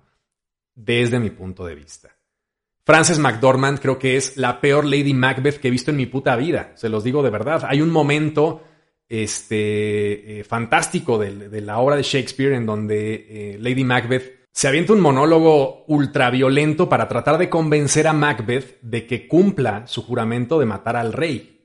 [0.74, 2.14] Desde mi punto de vista.
[2.86, 6.36] Frances McDormand creo que es la peor Lady Macbeth que he visto en mi puta
[6.36, 6.71] vida.
[6.76, 7.63] Se los digo de verdad.
[7.67, 8.62] Hay un momento
[9.10, 14.93] este, eh, fantástico de, la obra de Shakespeare en donde eh, Lady Macbeth se avienta
[14.93, 20.65] un monólogo ultraviolento para tratar de convencer a Macbeth de que cumpla su juramento de
[20.65, 21.56] matar al rey.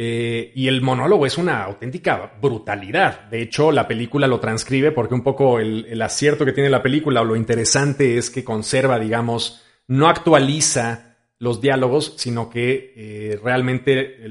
[0.00, 3.28] Eh, y el monólogo es una auténtica brutalidad.
[3.28, 7.20] De hecho, la película lo transcribe porque un poco el, acierto que tiene la película
[7.20, 14.26] o lo interesante es que conserva, digamos, no actualiza los diálogos, sino que eh, realmente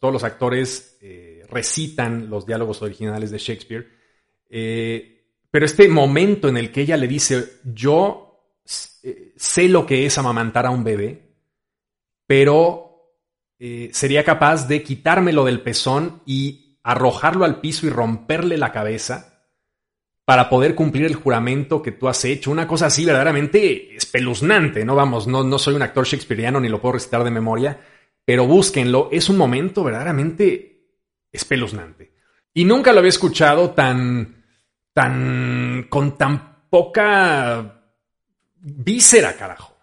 [0.00, 3.86] todos los actores eh, recitan los diálogos originales de Shakespeare.
[5.50, 8.28] Pero este momento en el que ella le dice, yo
[9.02, 11.36] eh, sé lo que es amamantar a un bebé,
[12.26, 13.14] pero
[13.58, 19.37] eh, sería capaz de quitármelo del pezón y arrojarlo al piso y romperle la cabeza
[20.28, 22.50] para poder cumplir el juramento que tú has hecho.
[22.50, 24.94] Una cosa así verdaderamente espeluznante, ¿no?
[24.94, 27.80] Vamos, no, no soy un actor shakespeariano ni lo puedo recitar de memoria,
[28.26, 29.08] pero búsquenlo.
[29.10, 30.82] Es un momento verdaderamente
[31.32, 32.12] espeluznante.
[32.52, 34.44] Y nunca lo había escuchado tan
[34.92, 37.84] tan, con tan poca
[38.56, 39.78] víscera, carajo.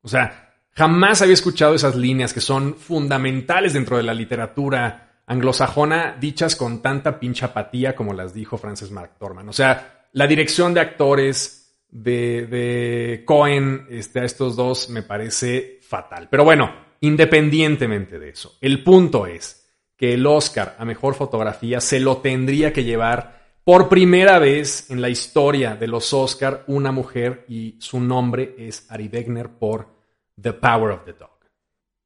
[0.00, 6.16] O sea, jamás había escuchado esas líneas que son fundamentales dentro de la literatura anglosajona,
[6.20, 9.48] dichas con tanta pincha apatía como las dijo Frances McDormand.
[9.48, 15.78] O sea, la dirección de actores de, de Cohen este, a estos dos me parece
[15.82, 16.28] fatal.
[16.30, 22.00] Pero bueno, independientemente de eso, el punto es que el Oscar a Mejor Fotografía se
[22.00, 27.44] lo tendría que llevar por primera vez en la historia de los Oscar, una mujer
[27.48, 29.88] y su nombre es Ari Wegner por
[30.40, 31.31] The Power of the Dog.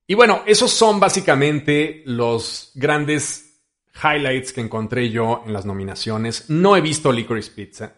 [0.06, 3.60] Y bueno, esos son básicamente los grandes
[4.02, 6.48] highlights que encontré yo en las nominaciones.
[6.48, 7.94] No he visto Licorice Pizza.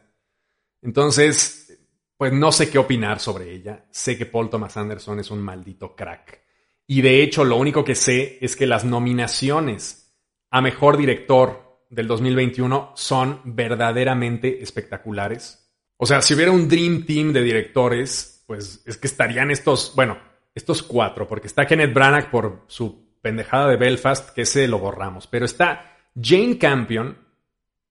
[0.80, 1.78] Entonces,
[2.16, 3.84] pues no sé qué opinar sobre ella.
[3.90, 6.40] Sé que Paul Thomas Anderson es un maldito crack.
[6.86, 10.14] Y de hecho, lo único que sé es que las nominaciones
[10.50, 15.70] a mejor director del 2021 son verdaderamente espectaculares.
[15.96, 20.18] O sea, si hubiera un Dream Team de directores, pues es que estarían estos, bueno,
[20.58, 25.26] estos cuatro, porque está Kenneth Branagh por su pendejada de Belfast, que ese lo borramos,
[25.26, 27.16] pero está Jane Campion,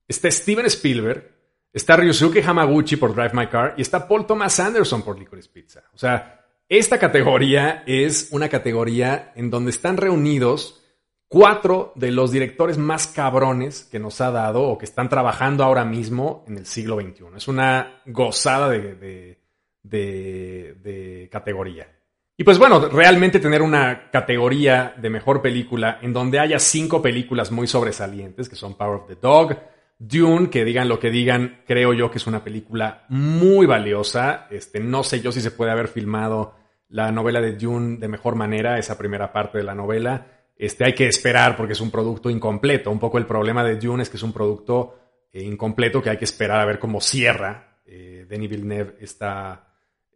[0.08, 1.32] está Steven Spielberg,
[1.74, 5.84] está Ryusuke Hamaguchi por Drive My Car y está Paul Thomas Anderson por Licorice Pizza.
[5.94, 10.84] O sea, esta categoría es una categoría en donde están reunidos
[11.28, 15.86] cuatro de los directores más cabrones que nos ha dado o que están trabajando ahora
[15.86, 17.26] mismo en el siglo XXI.
[17.36, 19.38] Es una gozada de,
[19.84, 21.97] de, categoría.
[22.38, 27.52] Y pues bueno, realmente tener una categoría de mejor película en donde haya cinco películas
[27.52, 29.58] muy sobresalientes, que son Power of the Dog,
[29.98, 34.48] Dune, que digan lo que digan, creo yo que es una película muy valiosa.
[34.52, 36.54] Este, no sé yo si se puede haber filmado
[36.90, 40.28] la novela de Dune de mejor manera, esa primera parte de la novela
[40.58, 42.92] este, hay que esperar porque es un producto incompleto.
[42.92, 44.96] Un poco el problema de Dune es que es un producto
[45.32, 49.67] eh, incompleto que hay que esperar a ver cómo cierra eh, Denis Villeneuve esta,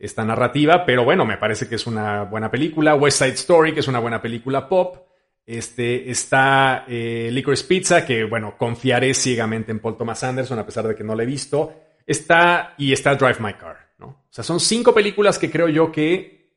[0.01, 0.85] esta narrativa.
[0.85, 2.95] Pero bueno, me parece que es una buena película.
[2.95, 4.97] West Side Story, que es una buena película pop.
[5.45, 10.87] Este, está eh, Licorice Pizza, que bueno, confiaré ciegamente en Paul Thomas Anderson a pesar
[10.87, 11.73] de que no la he visto.
[12.05, 14.07] Está, y está Drive My Car, ¿no?
[14.07, 16.55] O sea, son cinco películas que creo yo que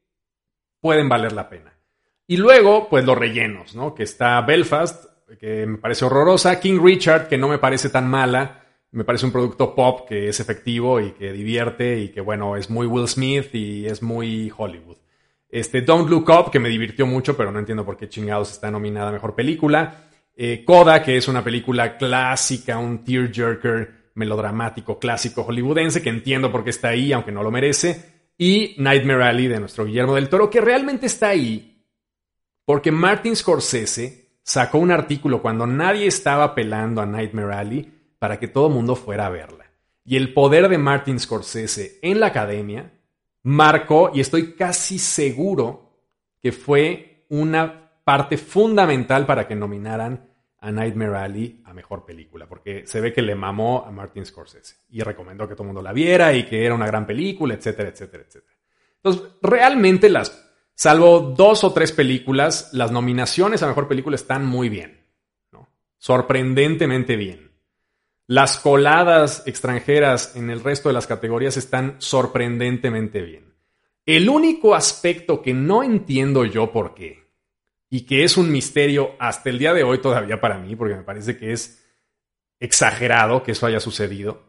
[0.81, 1.73] pueden valer la pena.
[2.27, 3.95] Y luego, pues los rellenos, ¿no?
[3.95, 5.05] Que está Belfast,
[5.39, 6.59] que me parece horrorosa.
[6.59, 8.64] King Richard, que no me parece tan mala.
[8.95, 12.71] Me parece un producto pop que es efectivo y que divierte y que, bueno, es
[12.71, 14.97] muy Will Smith y es muy Hollywood.
[15.49, 18.71] Este, Don't Look Up, que me divirtió mucho, pero no entiendo por qué chingados está
[18.71, 20.09] nominada Mejor Película.
[20.37, 26.65] Eh, Coda, que es una película clásica, un tearjerker melodramático clásico hollywoodense, que entiendo por
[26.65, 28.31] qué está ahí, aunque no lo merece.
[28.39, 31.75] Y Nightmare Alley de nuestro Guillermo del Toro, que realmente está ahí
[32.65, 37.93] porque Martin Scorsese sacó un artículo cuando nadie estaba pelando a Nightmare Alley
[38.25, 39.66] para que todo el mundo fuera a verla.
[40.03, 42.91] Y el poder de Martin Scorsese en la academia
[43.43, 45.93] marcó, y estoy casi seguro
[46.41, 50.27] que fue una parte fundamental para que nominaran
[50.59, 54.77] a Nightmare Alley a mejor película, porque se ve que le mamó a Martin Scorsese
[54.89, 57.91] y recomendó que todo el mundo la viera y que era una gran película, etcétera,
[57.91, 58.57] etcétera, etcétera.
[59.03, 64.70] Entonces, realmente las, salvo dos o tres películas, las nominaciones a mejor película están muy
[64.70, 65.05] bien,
[65.99, 67.54] sorprendentemente bien.
[68.27, 73.55] Las coladas extranjeras en el resto de las categorías están sorprendentemente bien.
[74.07, 77.25] El único aspecto que no entiendo yo por qué,
[77.91, 81.03] y que es un misterio hasta el día de hoy todavía para mí, porque me
[81.03, 81.85] parece que es
[82.59, 84.43] exagerado que eso haya sucedido,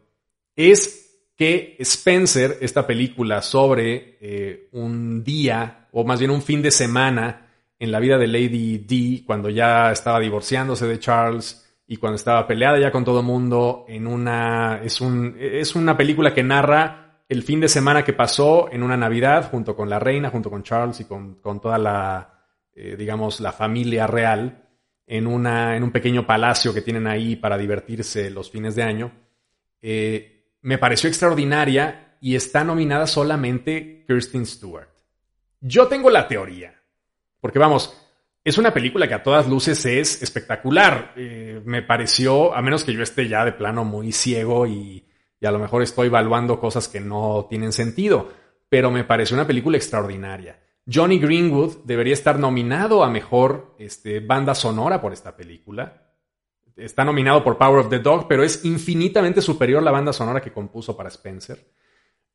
[0.55, 1.05] es
[1.35, 7.51] que Spencer, esta película sobre eh, un día, o más bien un fin de semana
[7.77, 12.47] en la vida de Lady D, cuando ya estaba divorciándose de Charles, y cuando estaba
[12.47, 17.43] peleada ya con todo mundo en una es un es una película que narra el
[17.43, 20.99] fin de semana que pasó en una Navidad junto con la reina, junto con Charles
[20.99, 24.63] y con, toda la eh, digamos la familia real
[25.07, 29.11] en una en un pequeño palacio que tienen ahí para divertirse los fines de año.
[29.81, 34.89] Eh, me pareció extraordinaria y está nominada solamente Kirsten Stewart.
[35.61, 36.73] Yo tengo la teoría,
[37.39, 38.04] porque vamos,
[38.45, 41.13] es una película que a todas luces es espectacular.
[41.17, 45.03] Eh, me pareció, a menos que yo esté ya de plano muy ciego y,
[45.41, 48.31] a lo mejor estoy evaluando cosas que no tienen sentido,
[48.69, 50.59] pero me pareció una película extraordinaria.
[50.91, 56.13] Johnny Greenwood debería estar nominado a mejor este, banda sonora por esta película.
[56.75, 60.51] Está nominado por Power of the Dog, pero es infinitamente superior la banda sonora que
[60.51, 61.63] compuso para Spencer.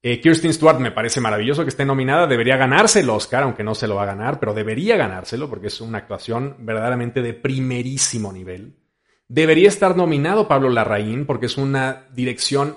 [0.03, 3.74] Eh, Kirsten Stewart me parece maravilloso que esté nominada, debería ganarse el Oscar, aunque no
[3.74, 8.32] se lo va a ganar, pero debería ganárselo porque es una actuación verdaderamente de primerísimo
[8.32, 8.76] nivel.
[9.28, 12.76] Debería estar nominado Pablo Larraín porque es una dirección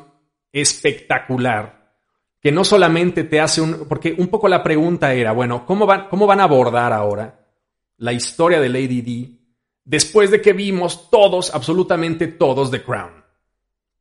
[0.51, 1.93] espectacular,
[2.41, 3.88] que no solamente te hace un...
[3.88, 7.39] porque un poco la pregunta era, bueno, ¿cómo van, cómo van a abordar ahora
[7.97, 9.39] la historia de Lady D
[9.86, 13.24] después de que vimos todos, absolutamente todos, The Crown?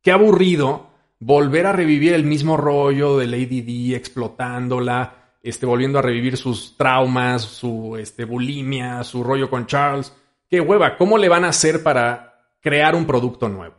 [0.01, 0.92] Qué aburrido
[1.25, 6.75] volver a revivir el mismo rollo de Lady D explotándola, este, volviendo a revivir sus
[6.77, 10.13] traumas, su este, bulimia, su rollo con Charles.
[10.49, 13.75] Qué hueva, ¿cómo le van a hacer para crear un producto nuevo?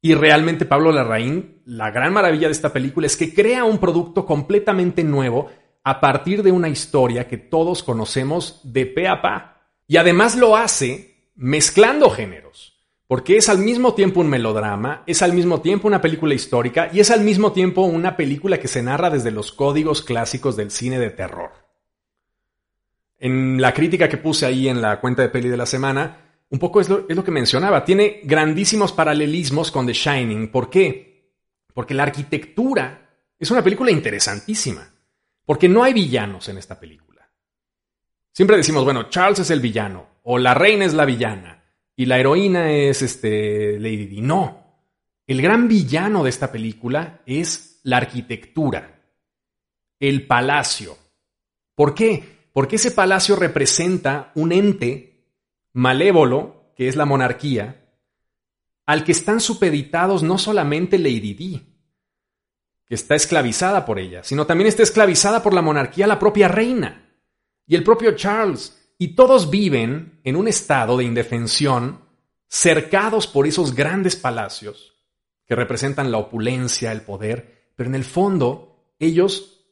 [0.00, 4.26] Y realmente Pablo Larraín, la gran maravilla de esta película es que crea un producto
[4.26, 5.50] completamente nuevo
[5.84, 9.62] a partir de una historia que todos conocemos de pe a pa.
[9.86, 12.71] Y además lo hace mezclando géneros
[13.12, 17.00] porque es al mismo tiempo un melodrama, es al mismo tiempo una película histórica y
[17.00, 20.98] es al mismo tiempo una película que se narra desde los códigos clásicos del cine
[20.98, 21.50] de terror.
[23.18, 26.58] En la crítica que puse ahí en la cuenta de peli de la semana, un
[26.58, 30.50] poco es lo, que mencionaba, tiene grandísimos paralelismos con The Shining.
[30.50, 31.34] ¿Por qué?
[31.74, 34.90] Porque la arquitectura es una película interesantísima,
[35.44, 37.30] porque no hay villanos en esta película.
[38.32, 41.61] Siempre decimos, bueno, Charles es el villano, o la reina es la villana,
[42.02, 44.22] y la heroína es este, Lady Di.
[44.22, 44.80] No.
[45.24, 49.04] El gran villano de esta película es la arquitectura,
[50.00, 50.98] el palacio.
[51.76, 52.48] ¿Por qué?
[52.52, 55.28] Porque ese palacio representa un ente
[55.74, 57.88] malévolo, que es la monarquía,
[58.84, 61.62] al que están supeditados no solamente Lady Di,
[62.84, 67.14] que está esclavizada por ella, sino también está esclavizada por la monarquía la propia reina
[67.64, 72.02] y el propio Charles, y todos viven en un estado de indefensión,
[72.46, 74.94] cercados por esos grandes palacios
[75.44, 79.66] que representan la opulencia, el poder, pero en el fondo ellos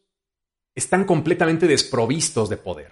[0.74, 2.90] están completamente desprovistos de poder.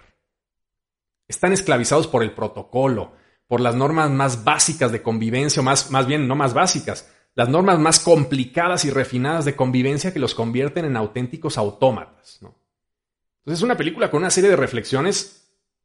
[1.27, 3.11] Están esclavizados por el protocolo,
[3.45, 7.49] por las normas más básicas de convivencia, o más, más bien no más básicas, las
[7.49, 12.39] normas más complicadas y refinadas de convivencia que los convierten en auténticos autómatas.
[12.41, 15.38] Entonces es una película con una serie de reflexiones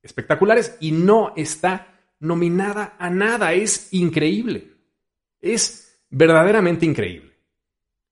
[0.05, 1.89] espectaculares y no está
[2.21, 3.53] nominada a nada.
[3.53, 4.73] Es increíble.
[5.41, 7.33] Es verdaderamente increíble.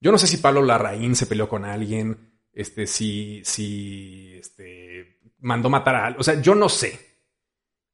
[0.01, 5.71] Yo no sé si Pablo Larraín se peleó con alguien, este, si, si este, mandó
[5.71, 6.21] matar a alguien.
[6.21, 6.99] O sea, yo no sé.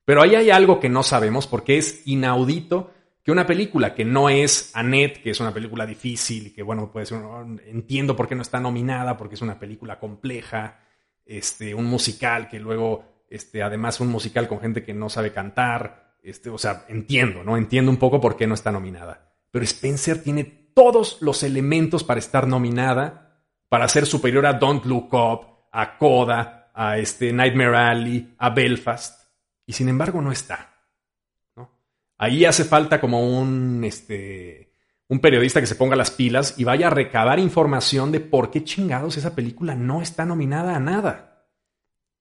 [0.06, 2.94] Pero ahí hay algo que no sabemos porque es inaudito
[3.28, 6.90] que una película que no es Annette, que es una película difícil y que, bueno,
[6.90, 7.20] puede ser,
[7.66, 10.80] entiendo por qué no está nominada, porque es una película compleja,
[11.26, 16.16] este, un musical que luego, este, además un musical con gente que no sabe cantar,
[16.22, 17.56] este, o sea, entiendo, ¿no?
[17.56, 19.32] Entiendo un poco por qué no está nominada.
[19.50, 25.12] Pero Spencer tiene todos los elementos para estar nominada, para ser superior a Don't Look
[25.14, 29.28] Up, a Coda, a este Nightmare Alley, a Belfast,
[29.66, 30.74] y sin embargo no está.
[32.16, 34.74] Ahí hace falta como un, este,
[35.08, 38.64] un periodista que se ponga las pilas y vaya a recabar información de por qué
[38.64, 41.27] chingados esa película no está nominada a nada.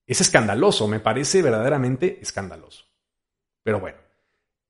[0.07, 2.85] Es escandaloso, me parece verdaderamente escandaloso.
[3.61, 3.97] Pero bueno,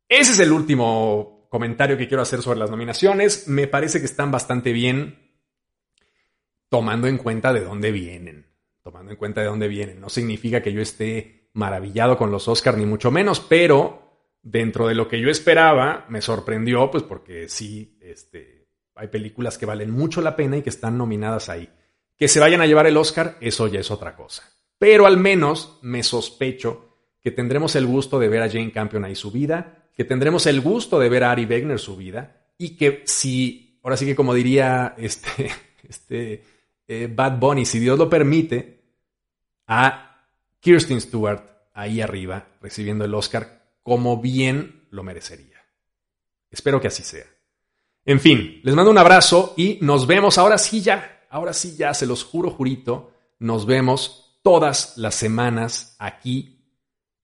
[0.09, 3.47] ese es el último comentario que quiero hacer sobre las nominaciones.
[3.47, 5.39] Me parece que están bastante bien
[6.69, 8.47] tomando en cuenta de dónde vienen.
[8.81, 10.01] Tomando en cuenta de dónde vienen.
[10.01, 14.95] No significa que yo esté maravillado con los Oscars, ni mucho menos, pero dentro de
[14.95, 20.21] lo que yo esperaba, me sorprendió, pues porque sí, este, hay películas que valen mucho
[20.21, 21.69] la pena y que están nominadas ahí.
[22.17, 24.43] Que se vayan a llevar el Oscar, eso ya es otra cosa.
[24.77, 26.87] Pero al menos me sospecho
[27.21, 30.61] que tendremos el gusto de ver a Jane Campion ahí su vida, que tendremos el
[30.61, 34.33] gusto de ver a Ari Wegner su vida, y que si, ahora sí que como
[34.33, 35.51] diría este,
[35.87, 36.43] este
[36.87, 38.77] eh, Bad Bunny, si Dios lo permite,
[39.67, 40.25] a
[40.59, 45.57] Kirsten Stewart ahí arriba recibiendo el Oscar como bien lo merecería.
[46.49, 47.25] Espero que así sea.
[48.05, 51.93] En fin, les mando un abrazo y nos vemos ahora sí ya, ahora sí ya,
[51.93, 56.63] se los juro, jurito, nos vemos todas las semanas aquí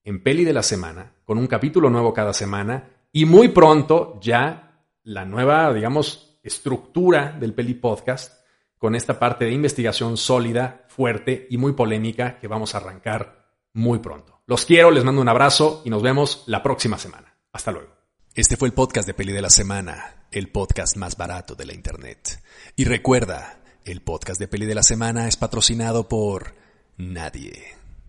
[0.03, 4.83] en Peli de la Semana, con un capítulo nuevo cada semana y muy pronto ya
[5.03, 8.41] la nueva, digamos, estructura del Peli Podcast
[8.77, 13.99] con esta parte de investigación sólida, fuerte y muy polémica que vamos a arrancar muy
[13.99, 14.41] pronto.
[14.45, 17.37] Los quiero, les mando un abrazo y nos vemos la próxima semana.
[17.53, 17.95] Hasta luego.
[18.35, 21.73] Este fue el podcast de Peli de la Semana, el podcast más barato de la
[21.73, 22.43] Internet.
[22.75, 26.61] Y recuerda, el podcast de Peli de la Semana es patrocinado por
[26.97, 27.82] nadie.